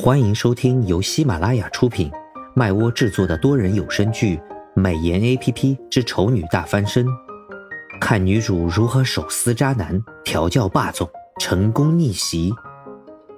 [0.00, 2.08] 欢迎收听由喜马拉雅出品、
[2.54, 4.36] 麦窝制作的多人有声剧
[4.72, 7.04] 《美颜 A P P 之丑女大翻身》，
[8.00, 12.54] 看女主如何手撕渣男、调教霸总、成功逆袭。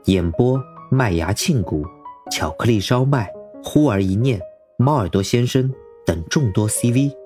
[0.04, 1.82] 演播：麦芽庆谷、
[2.30, 3.32] 巧克力烧麦、
[3.64, 4.38] 忽而一念、
[4.76, 5.72] 猫耳朵先生
[6.04, 7.16] 等众多 C V。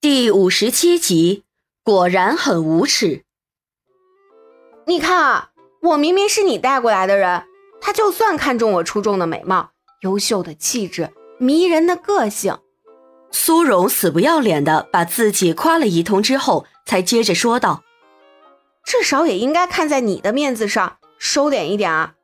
[0.00, 1.44] 第五十七集，
[1.84, 3.24] 果然很无耻。
[4.86, 5.50] 你看啊。
[5.86, 7.44] 我明明是你带过来的人，
[7.80, 9.70] 他就算看中我出众的美貌、
[10.00, 12.58] 优秀的气质、迷人的个性，
[13.30, 17.84] 苏荣死不要脸的把自己夸了一通之后，才接着说道
[18.84, 22.14] ：“至少也应该看在你的面子上收敛一点啊！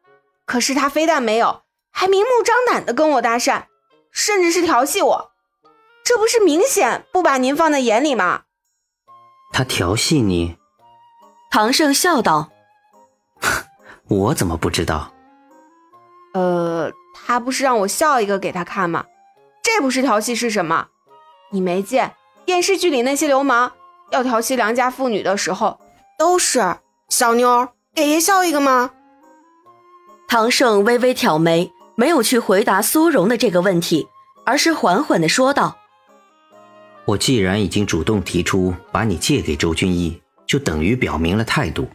[0.44, 3.66] 可是他非但没有，还明目张胆的跟我搭讪，
[4.10, 5.30] 甚至是调戏我，
[6.02, 8.42] 这不是明显不把您放在眼里吗？”
[9.54, 10.56] 他调戏你？
[11.48, 12.51] 唐胜笑道。
[14.08, 15.12] 我怎么不知道？
[16.34, 19.04] 呃，他不是让我笑一个给他看吗？
[19.62, 20.88] 这不是调戏是什么？
[21.50, 23.72] 你没见电视剧里那些流氓
[24.10, 25.78] 要调戏良家妇女的时候，
[26.18, 26.76] 都是
[27.08, 28.90] 小妞给爷笑一个吗？
[30.28, 34.08] 唐胜微微挑眉，没有去回答苏荣的这个问题，
[34.44, 35.76] 而是缓缓的说道
[37.04, 41.86] ：“我既然已经主动提出把你借给周君逸，就等于表明了态度。”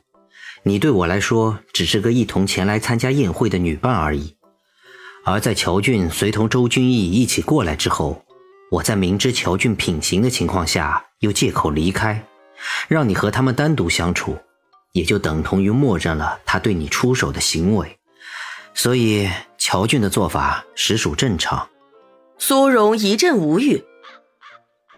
[0.68, 4.36] 你对我来说只是个一同前来参加宴会的女伴而已，
[5.24, 8.26] 而在乔俊随同周君逸一起过来之后，
[8.70, 12.22] 我在明知乔俊品行的情况下，又借口离开，
[12.90, 14.38] 让你和他们单独相处，
[14.92, 17.98] 也就等同于默认了他对你出手的行为，
[18.74, 21.70] 所以乔俊的做法实属正常。
[22.38, 23.86] 苏荣一阵无语，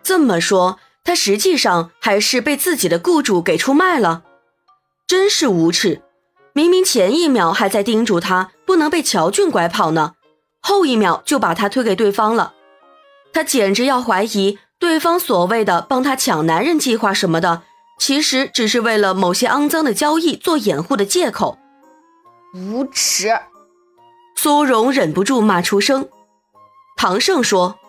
[0.02, 4.24] 这么说，他实际上还是被自己的雇主给出卖了。
[5.10, 6.04] 真是无耻！
[6.54, 10.14] 明明前一秒还在叮嘱他不能被乔俊拐跑呢，
[10.62, 12.54] 后一秒就把他推给对方了。
[13.34, 17.64] 他简直要怀疑对方所谓的帮他抢男人计划什么的，
[17.98, 21.58] 其实只是为了某些肮脏的交易做掩护的借口。
[22.54, 23.36] 无耻！
[24.36, 26.08] 苏荣忍不住骂出声。
[26.96, 27.80] 唐胜说：“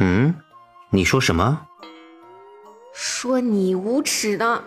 [0.00, 0.34] 嗯，
[0.92, 1.66] 你说什么？
[2.94, 4.62] 说你无耻呢？”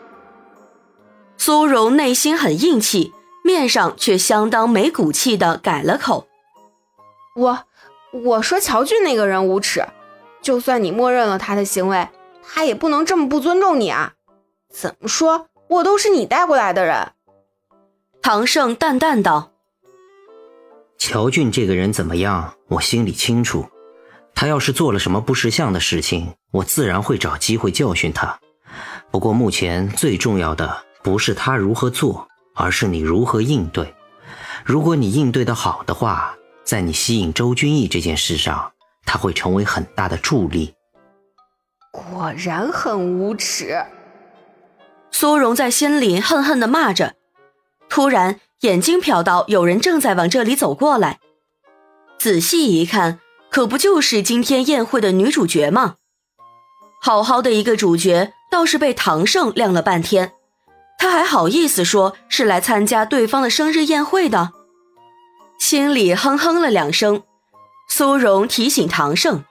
[1.43, 6.27] 苏荣内心很硬气，面上却相当没骨气的改了口
[7.35, 7.63] ：“我
[8.13, 9.83] 我说乔俊那个人无耻，
[10.43, 12.07] 就算你默认了他的行为，
[12.43, 14.13] 他也不能这么不尊重你啊！
[14.71, 17.13] 怎么说，我都是你带过来的人。”
[18.21, 19.51] 唐胜淡淡道
[20.99, 23.65] ：“乔俊这个人怎么样，我心里清楚。
[24.35, 28.39] 他要是做了什么不识相的事情，我自然会找机会教训他。
[29.09, 33.93] 不过目前最重要的……”不是他如何做，而是你如何应对。
[34.63, 38.71] 如果你应对的好的话，在你吸引周君逸这件事上，
[39.05, 40.73] 他会成为很大的助力。
[41.91, 43.83] 果然很无耻，
[45.11, 47.15] 苏荣在心里恨恨地骂着。
[47.89, 51.19] 突然，眼睛瞟到有人正在往这里走过来，
[52.17, 53.19] 仔细一看，
[53.49, 55.95] 可不就是今天宴会的女主角吗？
[57.01, 60.33] 好好的一个主角，倒是被唐胜晾了半天。
[61.01, 64.51] 他还好意思说是来参加对方的生日宴会的，
[65.57, 67.23] 心里哼哼了两声。
[67.89, 69.43] 苏荣提醒唐胜：“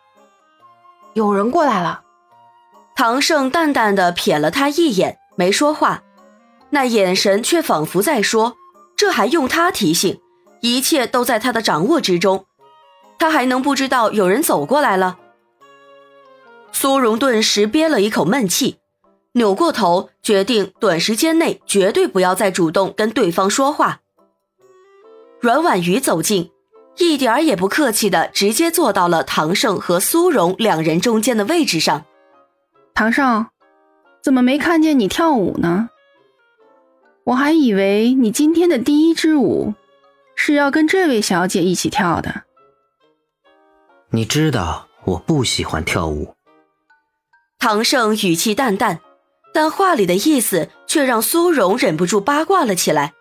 [1.12, 2.02] 有人过来了。”
[2.94, 6.04] 唐胜淡淡的瞥了他一眼，没说话，
[6.70, 8.56] 那眼神却仿佛在说
[8.94, 10.20] ：“这还用他提醒？
[10.60, 12.46] 一切都在他的掌握之中，
[13.18, 15.18] 他还能不知道有人走过来了？”
[16.70, 18.79] 苏荣顿时憋了一口闷气。
[19.32, 24.00] 扭过头，决定短时间内绝对不要再主动跟对方说话。
[25.40, 26.50] 阮婉瑜走近，
[26.98, 32.04] 一点儿也不客气的直接坐到了唐胜和苏荣两人中间的位置上。
[32.92, 33.46] 唐胜，
[34.20, 35.90] 怎么没看见你跳舞呢？
[37.24, 39.74] 我还以为你今天的第一支舞
[40.34, 42.42] 是要跟这位小姐一起跳的。
[44.10, 46.34] 你知道我不喜欢跳舞。
[47.60, 49.00] 唐胜语气淡淡。
[49.52, 53.12] 但话里的意思却让苏荣忍不住八卦了起来。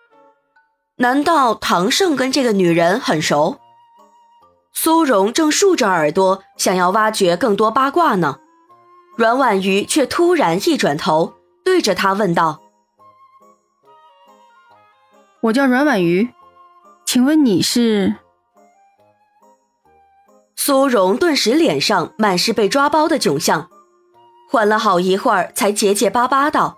[0.96, 3.58] 难道唐胜跟这个女人很熟？
[4.72, 8.38] 苏荣正竖着耳朵想要挖掘更多八卦呢，
[9.16, 11.34] 阮婉瑜却突然一转头，
[11.64, 12.60] 对着他问道
[15.40, 16.28] ：“我叫阮婉瑜，
[17.04, 18.14] 请问你是？”
[20.54, 23.68] 苏荣顿时脸上满是被抓包的窘相。
[24.50, 26.76] 缓了好一会儿，才结结巴巴道：“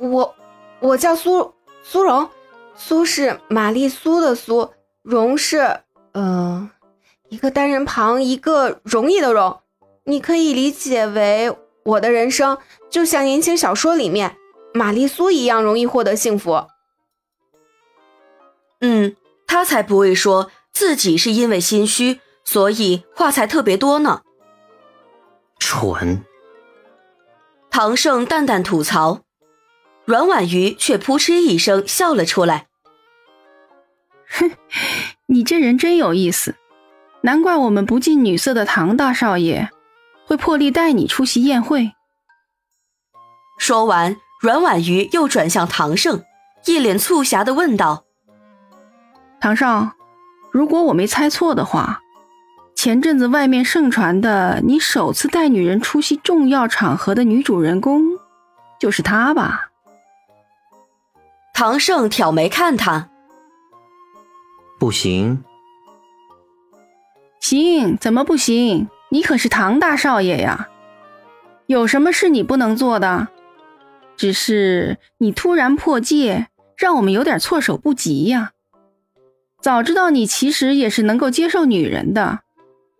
[0.00, 0.34] 我，
[0.80, 1.52] 我叫苏
[1.82, 2.30] 苏荣，
[2.74, 4.70] 苏是玛丽苏的苏，
[5.02, 5.82] 荣是
[6.14, 6.70] 嗯，
[7.28, 9.60] 一个单人旁，一个容易的容。
[10.04, 11.54] 你可以理解为
[11.84, 12.56] 我的人生
[12.88, 14.38] 就像言情小说里面
[14.72, 16.64] 玛丽苏一样容易获得幸福。
[18.80, 19.14] 嗯，
[19.46, 24.22] 他才不会说自己是因为心虚，所以话才特别多呢。
[25.80, 26.22] 蠢！
[27.70, 29.20] 唐盛淡淡吐槽，
[30.04, 32.66] 阮婉瑜却扑哧一声笑了出来。
[34.28, 34.50] 哼，
[35.26, 36.56] 你这人真有意思，
[37.22, 39.70] 难怪我们不近女色的唐大少爷
[40.26, 41.92] 会破例带你出席宴会。
[43.58, 46.24] 说完，阮婉瑜又转向唐盛，
[46.66, 48.04] 一脸促狭的问道
[49.40, 49.92] ：“唐少，
[50.50, 51.99] 如果我没猜错的话，
[52.82, 58.02] 前阵子外面盛传的你首次带女人出席重要场合的女主人公，
[58.78, 59.68] 就是她吧？”
[61.52, 63.10] 唐盛挑眉看他。
[64.78, 65.44] 不行，
[67.38, 68.88] 行，怎么不行？
[69.10, 70.70] 你可是唐大少爷呀，
[71.66, 73.28] 有什么是你不能做的？
[74.16, 76.48] 只是你突然破戒，
[76.78, 78.52] 让我们有点措手不及呀。
[79.60, 82.40] 早知道你其实也是能够接受女人的，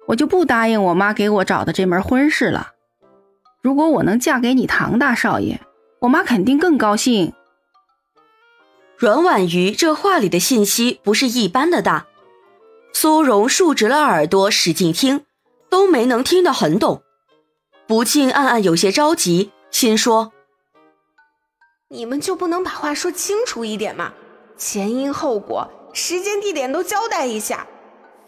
[0.07, 2.73] 我就不答应我妈给我找的这门婚事了。
[3.63, 5.61] 如果我能嫁给你唐大少爷，
[6.01, 7.33] 我妈肯定更高兴。
[8.97, 12.07] 阮婉瑜这话里的信息不是一般的大，
[12.93, 15.25] 苏荣竖直了耳朵使劲听，
[15.69, 17.03] 都没能听得很懂，
[17.87, 20.33] 不禁暗暗有些着急，心说
[21.89, 24.13] ：“你们就不能把话说清楚一点吗？
[24.57, 27.67] 前因后果、时间地点都交代一下，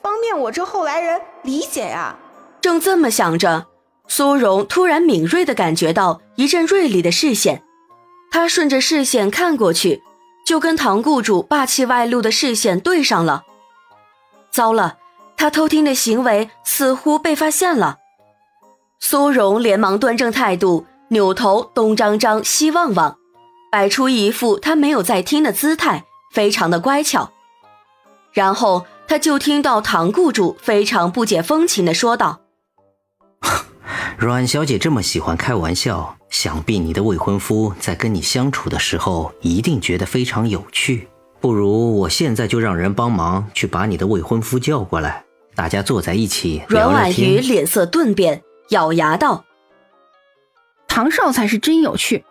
[0.03, 2.17] 方便我这后来人理解呀。”
[2.61, 3.67] 正这么想着，
[4.09, 7.63] 苏荣突然敏锐地感觉到一阵锐利的视线，
[8.31, 10.03] 他顺着视线看过去。
[10.45, 13.45] 就跟唐雇主霸气外露的视线对上了，
[14.51, 14.97] 糟了，
[15.37, 17.99] 他偷听的行为似乎被发现了。
[18.99, 23.17] 苏荣连忙端正态度，扭头东张张西望望，
[23.71, 27.31] 摆出一副他没有在听的姿态，非常的乖巧。
[28.33, 32.41] 然后他就听到唐雇主非常不解风情的说道
[34.17, 41.09] ：“阮小姐这么喜欢开玩笑。”想必你的未婚夫在跟你相处的时候，一定觉得非常有趣。
[41.43, 45.23] 不如我现在就让人帮忙去把你的未婚夫叫过来，
[45.55, 49.45] 大家坐在一起聊阮婉瑜脸色顿变，咬牙道
[50.89, 52.25] ：“唐少才是真有趣，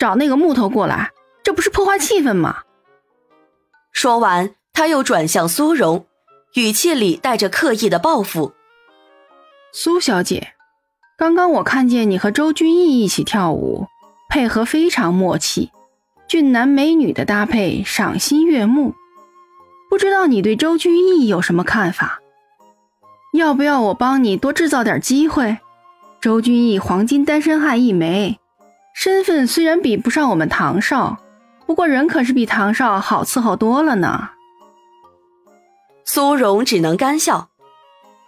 [0.00, 1.12] 找那个木头过来，
[1.44, 2.62] 这不是破坏气氛吗？”
[3.94, 6.04] 说完，他又转向苏荣，
[6.52, 8.52] 语气里带着刻意的报复
[9.72, 10.52] ：“苏小姐。”
[11.16, 13.86] 刚刚我看见你和周君逸一起跳舞，
[14.28, 15.70] 配合非常默契，
[16.28, 18.92] 俊男美女的搭配赏心悦目。
[19.88, 22.20] 不知道你对周君逸有什么看法？
[23.32, 25.56] 要不要我帮你多制造点机会？
[26.20, 28.38] 周君逸黄金单身汉一枚，
[28.94, 31.16] 身份虽然比不上我们唐少，
[31.64, 34.32] 不过人可是比唐少好伺候多了呢。
[36.06, 37.50] 苏荣只能干笑，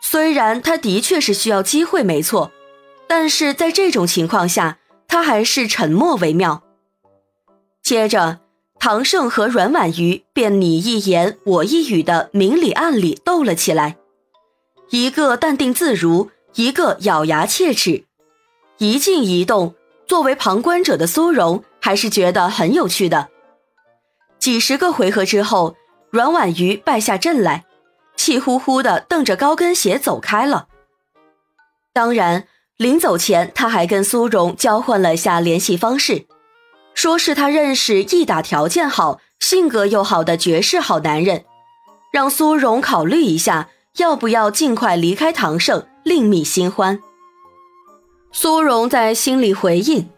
[0.00, 2.50] 虽然他的确是需要机会，没错。
[3.06, 6.62] 但是在这种情况下，他还是沉默为妙。
[7.82, 8.40] 接着，
[8.78, 13.97] 唐盛和阮婉瑜便你一言我一语的明里暗里斗了起来，
[14.90, 18.04] 一个淡定自如，一个咬牙切齿，
[18.76, 19.75] 一静一动。
[20.06, 23.28] 作为旁观者的苏荣还是觉得很有趣的。
[24.38, 25.76] 几十个回合之后，
[26.11, 27.66] 阮婉瑜败下阵来，
[28.18, 30.66] 气呼呼的瞪着高跟鞋走开了。
[31.94, 32.46] 当然。
[32.78, 36.26] 临走前，他还跟苏荣交换了下联系方式，
[36.94, 41.44] 说是他认识一打条件好、性格又好的绝世好男人，
[42.12, 47.00] 让苏荣考虑一下要不要尽快离开唐盛，另觅新欢。
[48.30, 50.08] 苏荣在心里回应，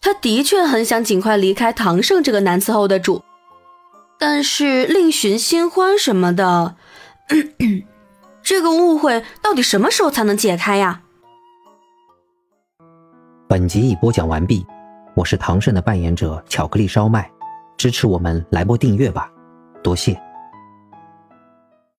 [0.00, 3.24] 他的确很想尽快离开唐盛这个难伺候的主，
[4.20, 6.76] 但是另寻新欢什么的，
[8.42, 11.02] 这个误会到底什么时候才能解开呀？
[13.48, 14.66] 本集已播讲完毕，
[15.14, 17.30] 我是唐胜的扮演者巧克力烧麦，
[17.76, 19.30] 支持我们来波订阅吧，
[19.82, 20.20] 多谢。